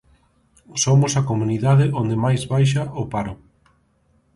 Somos 0.83 1.13
a 1.15 1.21
Comunidade 1.29 1.85
onde 2.01 2.15
máis 2.23 2.41
baixa 2.53 2.83
o 3.01 3.03
paro. 3.13 3.33